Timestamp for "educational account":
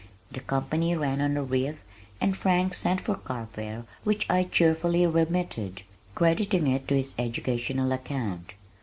7.19-8.55